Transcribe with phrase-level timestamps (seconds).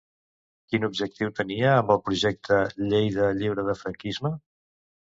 [0.71, 2.59] Quin objectiu tenia amb el projecte
[2.89, 4.35] "Lleida, lliure de franquisme"?